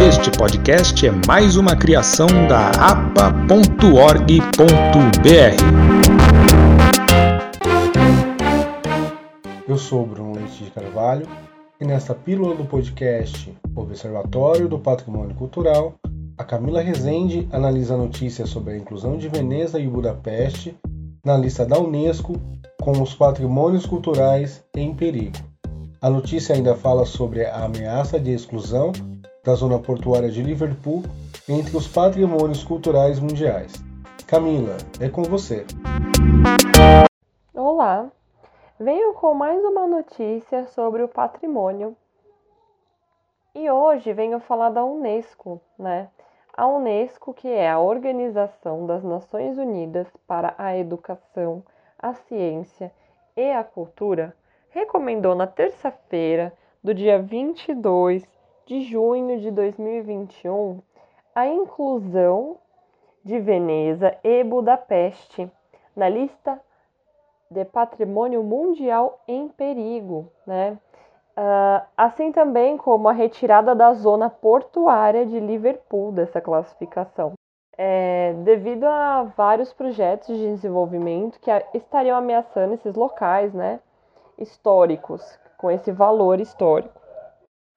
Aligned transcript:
Este 0.00 0.30
podcast 0.36 1.06
é 1.06 1.12
mais 1.26 1.56
uma 1.56 1.76
criação 1.76 2.26
da 2.48 2.70
apa.org.br. 2.70 3.54
Eu 9.68 9.78
sou 9.78 10.04
Bruno 10.04 10.34
Leite 10.34 10.64
de 10.64 10.70
Carvalho 10.72 11.26
e 11.80 11.84
nesta 11.84 12.12
pílula 12.12 12.56
do 12.56 12.64
podcast 12.64 13.56
Observatório 13.74 14.68
do 14.68 14.78
Patrimônio 14.80 15.34
Cultural, 15.36 15.94
a 16.36 16.42
Camila 16.42 16.80
Rezende 16.82 17.48
analisa 17.52 17.96
notícias 17.96 18.48
sobre 18.50 18.74
a 18.74 18.76
inclusão 18.76 19.16
de 19.16 19.28
Veneza 19.28 19.78
e 19.78 19.86
Budapeste 19.86 20.76
na 21.24 21.36
lista 21.38 21.64
da 21.64 21.78
Unesco 21.78 22.34
com 22.82 23.00
os 23.00 23.14
patrimônios 23.14 23.86
culturais 23.86 24.62
em 24.76 24.92
perigo. 24.92 25.38
A 26.02 26.10
notícia 26.10 26.54
ainda 26.54 26.74
fala 26.74 27.06
sobre 27.06 27.46
a 27.46 27.64
ameaça 27.64 28.20
de 28.20 28.32
exclusão 28.32 28.92
da 29.44 29.54
zona 29.54 29.78
portuária 29.78 30.30
de 30.30 30.42
Liverpool 30.42 31.02
entre 31.46 31.76
os 31.76 31.86
patrimônios 31.86 32.64
culturais 32.64 33.20
mundiais. 33.20 33.74
Camila, 34.26 34.78
é 34.98 35.08
com 35.10 35.22
você. 35.22 35.66
Olá, 37.52 38.10
venho 38.80 39.12
com 39.12 39.34
mais 39.34 39.62
uma 39.62 39.86
notícia 39.86 40.66
sobre 40.68 41.02
o 41.02 41.08
patrimônio. 41.08 41.94
E 43.54 43.70
hoje 43.70 44.14
venho 44.14 44.40
falar 44.40 44.70
da 44.70 44.82
Unesco, 44.82 45.60
né? 45.78 46.08
A 46.56 46.66
Unesco, 46.66 47.34
que 47.34 47.48
é 47.48 47.70
a 47.70 47.78
Organização 47.78 48.86
das 48.86 49.04
Nações 49.04 49.58
Unidas 49.58 50.08
para 50.26 50.54
a 50.56 50.76
Educação, 50.76 51.62
a 51.98 52.14
Ciência 52.14 52.90
e 53.36 53.52
a 53.52 53.62
Cultura, 53.62 54.34
recomendou 54.70 55.34
na 55.34 55.46
terça-feira, 55.46 56.52
do 56.82 56.94
dia 56.94 57.20
22 57.20 58.33
de 58.66 58.82
junho 58.82 59.40
de 59.40 59.50
2021, 59.50 60.80
a 61.34 61.46
inclusão 61.46 62.56
de 63.24 63.38
Veneza 63.38 64.16
e 64.22 64.42
Budapeste 64.44 65.50
na 65.94 66.08
lista 66.08 66.60
de 67.50 67.64
patrimônio 67.64 68.42
mundial 68.42 69.20
em 69.28 69.48
perigo, 69.48 70.30
né? 70.46 70.78
Uh, 71.36 71.84
assim 71.96 72.30
também 72.30 72.76
como 72.76 73.08
a 73.08 73.12
retirada 73.12 73.74
da 73.74 73.92
zona 73.94 74.30
portuária 74.30 75.26
de 75.26 75.40
Liverpool 75.40 76.12
dessa 76.12 76.40
classificação, 76.40 77.32
é, 77.76 78.34
devido 78.44 78.84
a 78.84 79.24
vários 79.36 79.72
projetos 79.72 80.28
de 80.28 80.46
desenvolvimento 80.46 81.40
que 81.40 81.50
estariam 81.74 82.16
ameaçando 82.16 82.74
esses 82.74 82.94
locais, 82.94 83.52
né? 83.52 83.80
históricos, 84.38 85.38
com 85.56 85.70
esse 85.70 85.90
valor 85.92 86.40
histórico. 86.40 87.00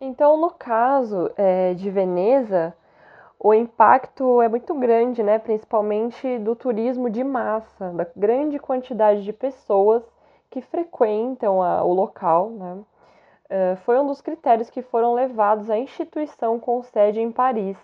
Então, 0.00 0.36
no 0.36 0.50
caso 0.50 1.30
é, 1.36 1.74
de 1.74 1.90
Veneza, 1.90 2.74
o 3.38 3.52
impacto 3.52 4.40
é 4.40 4.48
muito 4.48 4.74
grande, 4.74 5.22
né? 5.22 5.38
principalmente 5.38 6.38
do 6.38 6.56
turismo 6.56 7.10
de 7.10 7.22
massa, 7.22 7.90
da 7.90 8.06
grande 8.16 8.58
quantidade 8.58 9.22
de 9.22 9.32
pessoas 9.32 10.02
que 10.50 10.60
frequentam 10.62 11.62
a, 11.62 11.84
o 11.84 11.92
local. 11.92 12.50
Né? 12.50 12.72
Uh, 12.72 13.76
foi 13.84 13.98
um 13.98 14.06
dos 14.06 14.20
critérios 14.20 14.70
que 14.70 14.82
foram 14.82 15.14
levados 15.14 15.68
à 15.70 15.78
instituição 15.78 16.58
com 16.58 16.82
sede 16.82 17.20
em 17.20 17.30
Paris 17.30 17.76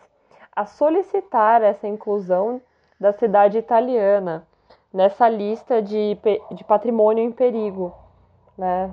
a 0.55 0.65
solicitar 0.65 1.63
essa 1.63 1.87
inclusão 1.87 2.63
da 2.99 3.13
cidade 3.13 3.59
italiana 3.59 4.47
nessa 4.93 5.29
lista 5.29 5.83
de, 5.83 6.17
de 6.53 6.65
patrimônio 6.65 7.23
em 7.23 7.31
perigo 7.31 7.93
né? 8.57 8.91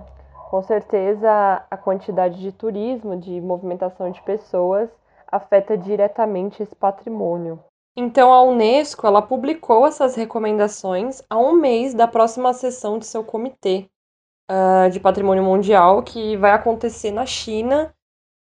Com 0.53 0.61
certeza 0.61 1.65
a 1.67 1.75
quantidade 1.75 2.39
de 2.39 2.51
turismo, 2.51 3.19
de 3.19 3.41
movimentação 3.41 4.11
de 4.11 4.21
pessoas 4.21 4.87
afeta 5.25 5.75
diretamente 5.75 6.61
esse 6.61 6.75
patrimônio. 6.75 7.59
Então 7.97 8.31
a 8.31 8.43
Unesco 8.43 9.07
ela 9.07 9.19
publicou 9.19 9.87
essas 9.87 10.13
recomendações 10.13 11.23
a 11.27 11.39
um 11.39 11.53
mês 11.53 11.95
da 11.95 12.07
próxima 12.07 12.53
sessão 12.53 12.99
de 12.99 13.07
seu 13.07 13.23
comitê 13.23 13.89
uh, 14.47 14.91
de 14.91 14.99
patrimônio 14.99 15.43
mundial 15.43 16.03
que 16.03 16.37
vai 16.37 16.51
acontecer 16.51 17.09
na 17.09 17.25
China 17.25 17.91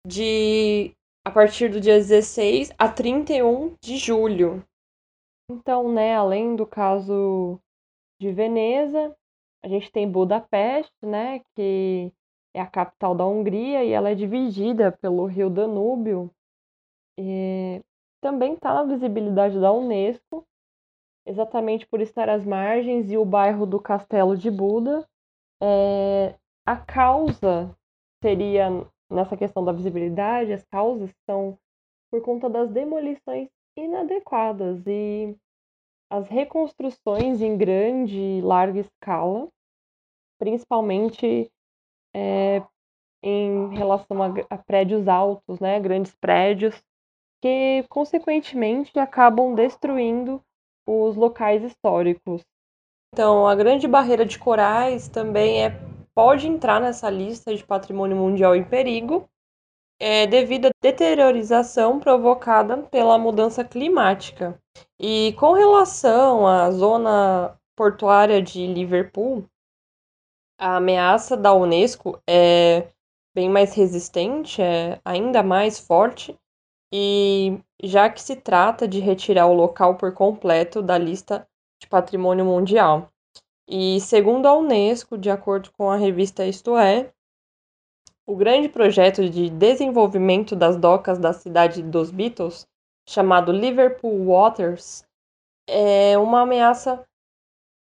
de 0.06 0.92
a 1.26 1.30
partir 1.30 1.70
do 1.70 1.80
dia 1.80 1.94
16 1.94 2.74
a 2.78 2.90
31 2.90 3.74
de 3.82 3.96
julho. 3.96 4.62
Então, 5.50 5.90
né, 5.90 6.14
além 6.14 6.56
do 6.56 6.66
caso 6.66 7.58
de 8.20 8.30
Veneza, 8.32 9.16
a 9.66 9.68
gente 9.68 9.90
tem 9.90 10.08
Budapeste, 10.08 10.94
né, 11.02 11.40
que 11.52 12.12
é 12.54 12.60
a 12.60 12.68
capital 12.68 13.16
da 13.16 13.26
Hungria 13.26 13.82
e 13.82 13.90
ela 13.90 14.10
é 14.10 14.14
dividida 14.14 14.92
pelo 14.92 15.26
rio 15.26 15.50
Danúbio. 15.50 16.30
E 17.18 17.82
também 18.20 18.54
está 18.54 18.72
na 18.72 18.84
visibilidade 18.84 19.58
da 19.60 19.72
Unesco, 19.72 20.46
exatamente 21.26 21.84
por 21.84 22.00
estar 22.00 22.28
às 22.28 22.44
margens 22.44 23.10
e 23.10 23.18
o 23.18 23.24
bairro 23.24 23.66
do 23.66 23.80
Castelo 23.80 24.36
de 24.36 24.52
Buda. 24.52 25.04
É, 25.60 26.36
a 26.64 26.76
causa 26.76 27.76
seria, 28.22 28.68
nessa 29.10 29.36
questão 29.36 29.64
da 29.64 29.72
visibilidade, 29.72 30.52
as 30.52 30.64
causas 30.66 31.12
são 31.28 31.58
por 32.08 32.22
conta 32.22 32.48
das 32.48 32.70
demolições 32.70 33.48
inadequadas 33.76 34.86
e 34.86 35.36
as 36.08 36.28
reconstruções 36.28 37.42
em 37.42 37.58
grande 37.58 38.16
e 38.16 38.40
larga 38.40 38.78
escala 38.78 39.48
principalmente 40.38 41.50
é, 42.14 42.62
em 43.22 43.74
relação 43.74 44.22
a, 44.22 44.32
a, 44.50 44.58
prédios 44.58 45.08
altos, 45.08 45.58
né, 45.60 45.80
grandes 45.80 46.14
prédios, 46.14 46.74
que 47.42 47.84
consequentemente 47.88 48.98
acabam 48.98 49.54
destruindo 49.54 50.42
os 50.86 51.16
locais 51.16 51.62
históricos. 51.62 52.42
Então, 53.12 53.46
a 53.46 53.54
Grande 53.54 53.88
Barreira 53.88 54.24
de 54.24 54.38
Corais 54.38 55.08
também 55.08 55.64
é, 55.64 55.70
pode 56.14 56.46
entrar 56.46 56.80
nessa 56.80 57.10
lista 57.10 57.54
de 57.54 57.64
patrimônio 57.64 58.16
mundial 58.16 58.54
em 58.54 58.64
perigo, 58.64 59.28
é, 59.98 60.26
devido 60.26 60.66
à 60.66 60.70
deteriorização 60.82 61.98
provocada 61.98 62.76
pela 62.78 63.18
mudança 63.18 63.64
climática. 63.64 64.60
E 65.00 65.34
com 65.38 65.52
relação 65.52 66.46
à 66.46 66.70
zona 66.70 67.58
portuária 67.74 68.40
de 68.42 68.66
Liverpool, 68.66 69.44
a 70.58 70.76
ameaça 70.76 71.36
da 71.36 71.52
Unesco 71.52 72.20
é 72.28 72.88
bem 73.34 73.48
mais 73.48 73.74
resistente, 73.74 74.62
é 74.62 75.00
ainda 75.04 75.42
mais 75.42 75.78
forte, 75.78 76.38
e 76.92 77.58
já 77.82 78.08
que 78.08 78.22
se 78.22 78.36
trata 78.36 78.88
de 78.88 78.98
retirar 79.00 79.46
o 79.46 79.54
local 79.54 79.96
por 79.96 80.12
completo 80.14 80.80
da 80.80 80.96
lista 80.96 81.46
de 81.80 81.86
patrimônio 81.86 82.44
mundial. 82.44 83.10
E 83.68 84.00
segundo 84.00 84.46
a 84.46 84.56
Unesco, 84.56 85.18
de 85.18 85.28
acordo 85.28 85.70
com 85.72 85.90
a 85.90 85.96
revista 85.96 86.46
Isto 86.46 86.76
É, 86.76 87.12
o 88.26 88.34
grande 88.34 88.68
projeto 88.68 89.28
de 89.28 89.50
desenvolvimento 89.50 90.56
das 90.56 90.76
docas 90.76 91.18
da 91.18 91.32
cidade 91.32 91.82
dos 91.82 92.10
Beatles, 92.10 92.66
chamado 93.08 93.52
Liverpool 93.52 94.26
Waters, 94.26 95.04
é 95.68 96.16
uma 96.16 96.42
ameaça 96.42 97.04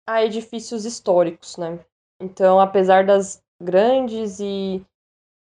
a 0.08 0.24
edifícios 0.24 0.84
históricos, 0.84 1.58
né? 1.58 1.80
Então, 2.24 2.58
apesar 2.58 3.06
das 3.06 3.44
grandes 3.62 4.40
e 4.40 4.82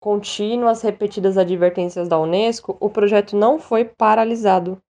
contínuas 0.02 0.82
repetidas 0.82 1.38
advertências 1.38 2.10
da 2.10 2.20
Unesco, 2.20 2.76
o 2.80 2.90
projeto 2.90 3.36
não 3.36 3.60
foi 3.60 3.86
paralisado. 3.86 4.82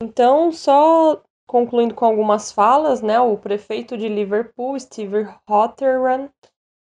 Então, 0.00 0.52
só 0.52 1.20
concluindo 1.48 1.94
com 1.96 2.04
algumas 2.04 2.52
falas, 2.52 3.02
né, 3.02 3.18
o 3.18 3.36
prefeito 3.36 3.96
de 3.96 4.08
Liverpool, 4.08 4.78
Steve 4.78 5.28
Hotteran, 5.50 6.30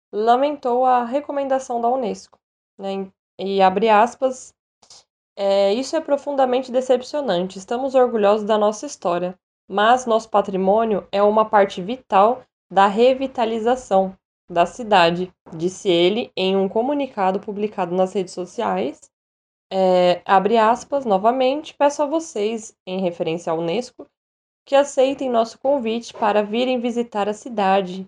lamentou 0.10 0.86
a 0.86 1.04
recomendação 1.04 1.82
da 1.82 1.90
Unesco. 1.90 2.40
Né, 2.80 3.12
e 3.38 3.62
abre 3.62 3.90
aspas, 3.90 4.54
é, 5.36 5.74
isso 5.74 5.98
é 5.98 6.00
profundamente 6.00 6.72
decepcionante. 6.72 7.60
Estamos 7.60 7.94
orgulhosos 7.94 8.48
da 8.48 8.58
nossa 8.58 8.86
história, 8.86 9.38
mas 9.68 10.06
nosso 10.06 10.30
patrimônio 10.30 11.06
é 11.12 11.22
uma 11.22 11.44
parte 11.44 11.82
vital 11.82 12.42
da 12.72 12.88
revitalização 12.88 14.16
da 14.50 14.66
cidade, 14.66 15.34
disse 15.56 15.90
ele 15.90 16.32
em 16.36 16.56
um 16.56 16.70
comunicado 16.70 17.40
publicado 17.40 17.96
nas 17.96 18.14
redes 18.14 18.34
sociais. 18.34 19.10
É, 19.72 20.22
abre 20.26 20.58
aspas 20.58 21.06
novamente, 21.06 21.74
peço 21.74 22.04
a 22.04 22.06
vocês, 22.06 22.76
em 22.86 23.02
referência 23.02 23.52
à 23.52 23.56
Unesco, 23.56 24.08
que 24.66 24.76
aceitem 24.76 25.30
nosso 25.30 25.60
convite 25.60 26.14
para 26.14 26.44
virem 26.44 26.80
visitar 26.80 27.28
a 27.28 27.34
cidade, 27.34 28.08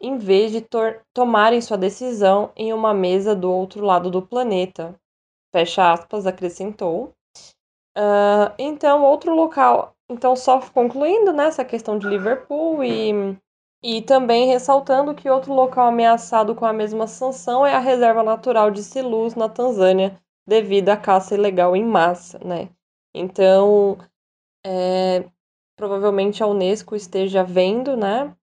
em 0.00 0.18
vez 0.18 0.50
de 0.52 0.66
tomarem 1.14 1.60
sua 1.60 1.78
decisão 1.78 2.52
em 2.56 2.72
uma 2.72 2.92
mesa 2.92 3.34
do 3.34 3.50
outro 3.50 3.84
lado 3.84 4.10
do 4.10 4.22
planeta. 4.22 4.94
Fecha 5.52 5.92
aspas, 5.92 6.26
acrescentou. 6.26 7.12
Uh, 7.96 8.50
então, 8.58 9.04
outro 9.04 9.34
local. 9.34 9.94
Então, 10.10 10.34
só 10.34 10.60
concluindo 10.70 11.32
nessa 11.32 11.62
né, 11.62 11.68
questão 11.68 11.98
de 11.98 12.08
Liverpool 12.08 12.82
e 12.82 13.36
e 13.82 14.00
também 14.00 14.46
ressaltando 14.46 15.14
que 15.14 15.28
outro 15.28 15.52
local 15.52 15.88
ameaçado 15.88 16.54
com 16.54 16.64
a 16.64 16.72
mesma 16.72 17.06
sanção 17.06 17.66
é 17.66 17.74
a 17.74 17.80
Reserva 17.80 18.22
Natural 18.22 18.70
de 18.70 18.82
Silus, 18.82 19.34
na 19.34 19.48
Tanzânia, 19.48 20.20
devido 20.46 20.90
à 20.90 20.96
caça 20.96 21.34
ilegal 21.34 21.74
em 21.74 21.84
massa, 21.84 22.38
né? 22.44 22.70
Então, 23.14 23.98
é, 24.64 25.28
provavelmente 25.76 26.42
a 26.42 26.46
Unesco 26.46 26.94
esteja 26.94 27.42
vendo, 27.42 27.96
né, 27.96 28.34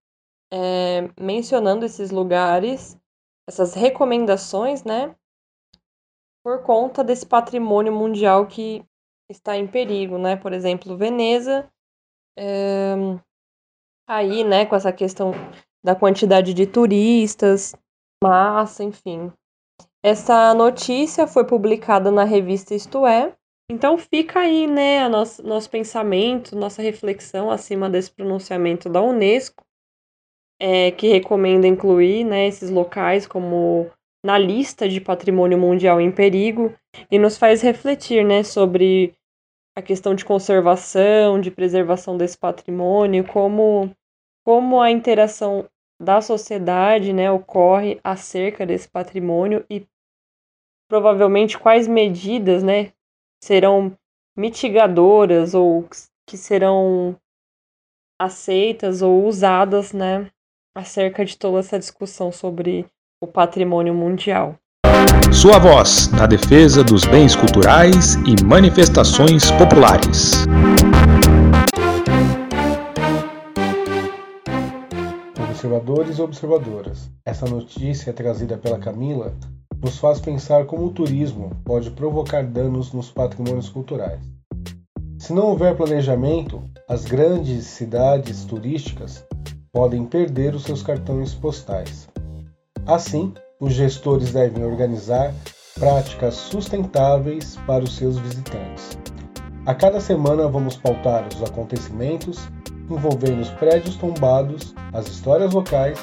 é, 0.51 1.09
mencionando 1.19 1.85
esses 1.85 2.11
lugares, 2.11 2.97
essas 3.47 3.73
recomendações, 3.73 4.83
né, 4.83 5.15
por 6.43 6.63
conta 6.63 7.03
desse 7.03 7.25
patrimônio 7.25 7.93
mundial 7.93 8.45
que 8.47 8.83
está 9.29 9.55
em 9.55 9.67
perigo, 9.67 10.17
né? 10.17 10.35
Por 10.35 10.53
exemplo, 10.53 10.97
Veneza, 10.97 11.69
é, 12.37 12.95
aí, 14.09 14.43
né, 14.43 14.65
com 14.65 14.75
essa 14.75 14.91
questão 14.91 15.31
da 15.83 15.95
quantidade 15.95 16.53
de 16.53 16.65
turistas, 16.65 17.75
massa, 18.23 18.83
enfim. 18.83 19.31
Essa 20.03 20.53
notícia 20.53 21.27
foi 21.27 21.45
publicada 21.45 22.09
na 22.09 22.23
revista 22.23 22.73
Isto 22.73 23.05
É. 23.05 23.33
Então 23.71 23.99
fica 23.99 24.39
aí, 24.39 24.65
né, 24.65 25.07
nosso, 25.07 25.45
nosso 25.45 25.69
pensamento, 25.69 26.55
nossa 26.55 26.81
reflexão 26.81 27.51
acima 27.51 27.87
desse 27.87 28.11
pronunciamento 28.11 28.89
da 28.89 28.99
Unesco, 28.99 29.63
é, 30.59 30.89
que 30.89 31.07
recomenda 31.07 31.67
incluir 31.67 32.23
né, 32.23 32.47
esses 32.47 32.71
locais 32.71 33.27
como 33.27 33.91
na 34.25 34.37
lista 34.39 34.89
de 34.89 34.99
patrimônio 34.99 35.57
mundial 35.57 36.01
em 36.01 36.11
perigo 36.11 36.73
e 37.11 37.19
nos 37.19 37.37
faz 37.37 37.61
refletir 37.61 38.25
né, 38.25 38.43
sobre 38.43 39.13
a 39.77 39.81
questão 39.81 40.15
de 40.15 40.25
conservação, 40.25 41.39
de 41.39 41.51
preservação 41.51 42.17
desse 42.17 42.37
patrimônio, 42.37 43.23
como, 43.23 43.95
como 44.49 44.81
a 44.81 44.89
interação 44.89 45.69
da 46.01 46.21
sociedade 46.21 47.13
né, 47.13 47.31
ocorre 47.31 47.99
acerca 48.03 48.65
desse 48.65 48.89
patrimônio 48.89 49.63
e 49.69 49.85
provavelmente 50.89 51.55
quais 51.55 51.87
medidas 51.87 52.63
né, 52.63 52.91
serão 53.43 53.95
mitigadoras 54.35 55.53
ou 55.53 55.87
que 56.27 56.35
serão 56.35 57.15
aceitas 58.19 59.03
ou 59.03 59.27
usadas 59.27 59.93
né, 59.93 60.31
acerca 60.75 61.23
de 61.23 61.37
toda 61.37 61.59
essa 61.59 61.77
discussão 61.77 62.31
sobre 62.31 62.87
o 63.21 63.27
patrimônio 63.27 63.93
mundial. 63.93 64.55
Sua 65.31 65.59
voz 65.59 66.07
na 66.11 66.25
defesa 66.25 66.83
dos 66.83 67.05
bens 67.05 67.35
culturais 67.35 68.15
e 68.25 68.43
manifestações 68.43 69.51
populares. 69.51 70.47
Observadores 75.89 76.19
e 76.19 76.21
observadoras, 76.21 77.11
essa 77.25 77.47
notícia 77.47 78.13
trazida 78.13 78.55
pela 78.59 78.77
Camila 78.77 79.33
nos 79.81 79.97
faz 79.97 80.19
pensar 80.19 80.67
como 80.67 80.85
o 80.85 80.91
turismo 80.91 81.49
pode 81.65 81.89
provocar 81.89 82.45
danos 82.45 82.93
nos 82.93 83.09
patrimônios 83.09 83.69
culturais. 83.69 84.21
Se 85.17 85.33
não 85.33 85.47
houver 85.47 85.75
planejamento, 85.75 86.61
as 86.87 87.05
grandes 87.05 87.65
cidades 87.65 88.45
turísticas 88.45 89.25
podem 89.73 90.05
perder 90.05 90.53
os 90.53 90.61
seus 90.61 90.83
cartões 90.83 91.33
postais. 91.33 92.07
Assim, 92.85 93.33
os 93.59 93.73
gestores 93.73 94.31
devem 94.31 94.63
organizar 94.63 95.33
práticas 95.73 96.35
sustentáveis 96.35 97.57
para 97.65 97.83
os 97.83 97.95
seus 97.95 98.19
visitantes. 98.19 98.95
A 99.65 99.73
cada 99.73 99.99
semana 99.99 100.47
vamos 100.47 100.77
pautar 100.77 101.27
os 101.27 101.41
acontecimentos 101.41 102.47
envolvendo 102.89 103.41
os 103.41 103.49
prédios 103.51 103.95
tombados, 103.95 104.73
as 104.93 105.07
histórias 105.07 105.53
locais 105.53 105.99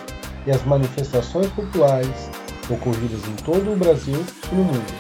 e 0.47 0.51
as 0.51 0.63
manifestações 0.65 1.49
populares 1.49 2.31
ocorridas 2.71 3.27
em 3.27 3.37
todo 3.45 3.73
o 3.73 3.77
Brasil 3.77 4.25
e 4.51 4.55
no 4.55 4.65
mundo. 4.65 4.95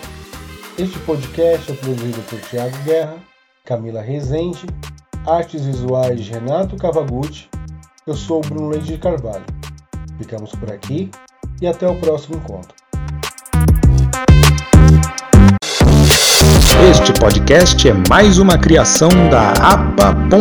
Este 0.78 0.98
podcast 1.00 1.72
é 1.72 1.74
produzido 1.74 2.20
por 2.28 2.40
Tiago 2.42 2.76
Guerra, 2.84 3.16
Camila 3.64 4.02
Rezende, 4.02 4.66
artes 5.26 5.64
visuais 5.64 6.22
de 6.22 6.30
Renato 6.30 6.76
Cavagutti. 6.76 7.48
Eu 8.06 8.14
sou 8.14 8.40
Bruno 8.40 8.68
Leite 8.68 8.86
de 8.86 8.98
Carvalho. 8.98 9.44
Ficamos 10.18 10.52
por 10.52 10.70
aqui 10.70 11.10
e 11.60 11.66
até 11.66 11.88
o 11.88 11.98
próximo 11.98 12.36
encontro. 12.36 12.85
Este 16.98 17.12
podcast 17.20 17.88
é 17.88 17.94
mais 18.08 18.38
uma 18.38 18.56
criação 18.56 19.10
da 19.30 19.50
apa.org.br. 19.50 20.36